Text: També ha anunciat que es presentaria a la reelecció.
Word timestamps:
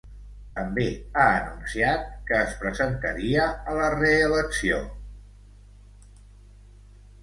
També 0.53 0.85
ha 1.17 1.25
anunciat 1.33 2.09
que 2.31 2.41
es 2.47 2.57
presentaria 2.65 3.47
a 3.75 3.79
la 3.83 3.93
reelecció. 3.99 4.83